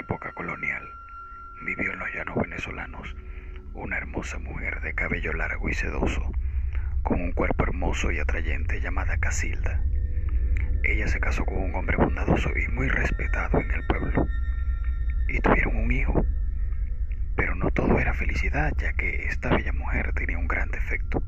[0.00, 0.82] época colonial,
[1.62, 3.14] vivió en los llanos venezolanos
[3.74, 6.32] una hermosa mujer de cabello largo y sedoso,
[7.02, 9.82] con un cuerpo hermoso y atrayente llamada Casilda.
[10.84, 14.26] Ella se casó con un hombre bondadoso y muy respetado en el pueblo,
[15.28, 16.24] y tuvieron un hijo.
[17.36, 21.22] Pero no todo era felicidad, ya que esta bella mujer tenía un gran defecto.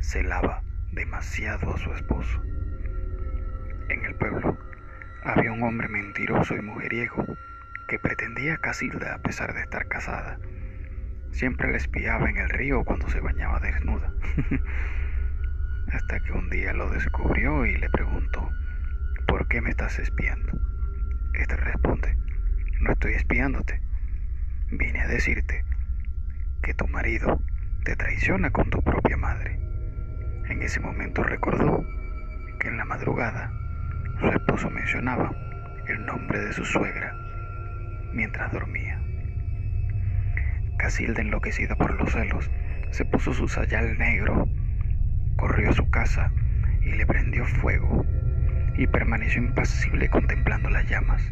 [0.00, 2.42] Celaba demasiado a su esposo.
[3.88, 4.58] En el pueblo
[5.24, 7.24] había un hombre mentiroso y mujeriego
[7.88, 10.38] que pretendía Casilda a pesar de estar casada.
[11.30, 14.12] Siempre la espiaba en el río cuando se bañaba desnuda.
[15.92, 18.48] Hasta que un día lo descubrió y le preguntó,
[19.26, 20.52] ¿por qué me estás espiando?
[21.34, 22.16] Este responde,
[22.80, 23.80] no estoy espiándote.
[24.70, 25.64] Vine a decirte
[26.62, 27.42] que tu marido
[27.84, 29.58] te traiciona con tu propia madre.
[30.48, 31.84] En ese momento recordó
[32.60, 33.52] que en la madrugada
[34.20, 35.34] su esposo mencionaba
[35.88, 37.21] el nombre de su suegra
[38.12, 39.00] mientras dormía.
[40.78, 42.50] Casilda, enloquecida por los celos,
[42.90, 44.48] se puso su sayal negro,
[45.36, 46.32] corrió a su casa
[46.82, 48.04] y le prendió fuego
[48.76, 51.22] y permaneció impasible contemplando las llamas.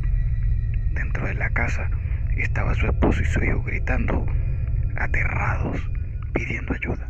[0.93, 1.91] Dentro de la casa
[2.37, 4.27] estaba su esposo y su hijo gritando,
[4.97, 5.91] aterrados,
[6.33, 7.09] pidiendo ayuda.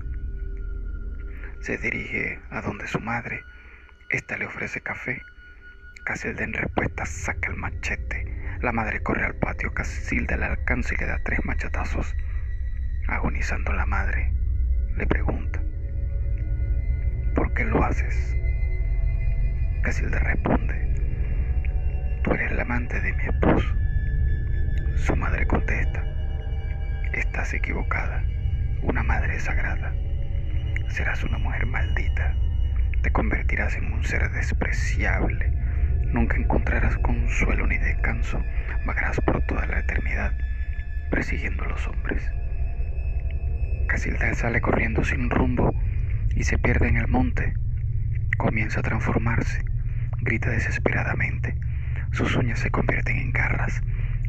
[1.61, 3.43] Se dirige a donde su madre,
[4.09, 5.23] ésta le ofrece café
[6.05, 8.30] Casilda en respuesta saca el machete.
[8.63, 12.15] La madre corre al patio, Casilda le alcanza y le da tres machetazos.
[13.09, 14.35] Agonizando la madre,
[14.99, 15.63] le pregunta,
[17.35, 18.37] ¿por qué lo haces?
[19.83, 20.75] Casilda responde,
[22.23, 23.75] tú eres la amante de mi esposo.
[24.97, 26.05] Su madre contesta,
[27.15, 28.23] estás equivocada,
[28.83, 29.95] una madre sagrada.
[30.89, 32.37] Serás una mujer maldita,
[33.01, 35.60] te convertirás en un ser despreciable
[36.13, 38.43] Nunca encontrarás consuelo ni descanso,
[38.85, 40.33] vagarás por toda la eternidad,
[41.09, 42.29] persiguiendo a los hombres.
[43.87, 45.73] Casilda sale corriendo sin rumbo
[46.35, 47.55] y se pierde en el monte.
[48.39, 49.63] Comienza a transformarse,
[50.23, 51.57] grita desesperadamente.
[52.11, 53.81] Sus uñas se convierten en garras,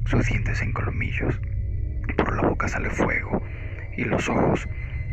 [0.05, 1.41] sus dientes en colmillos.
[2.15, 3.43] Por la boca sale fuego
[3.97, 4.67] y los ojos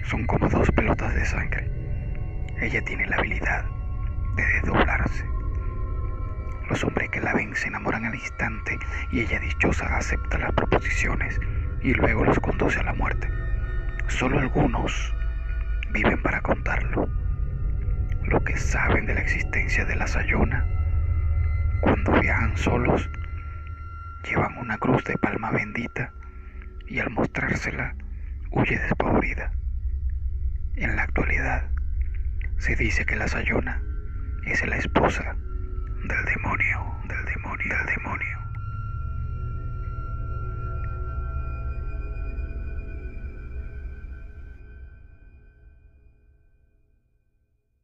[0.04, 1.70] son como dos pelotas de sangre.
[2.60, 3.64] Ella tiene la habilidad
[4.36, 5.37] de desdoblarse.
[6.68, 8.78] Los hombres que la ven se enamoran al instante
[9.10, 11.40] y ella dichosa acepta las proposiciones
[11.80, 13.30] y luego los conduce a la muerte.
[14.08, 15.14] Solo algunos
[15.90, 17.08] viven para contarlo.
[18.22, 20.66] Los que saben de la existencia de la Sayona,
[21.80, 23.08] cuando viajan solos,
[24.28, 26.12] llevan una cruz de palma bendita
[26.86, 27.94] y al mostrársela
[28.50, 29.52] huye despavorida.
[30.76, 31.70] En la actualidad,
[32.58, 33.82] se dice que la Sayona
[34.44, 35.36] es la esposa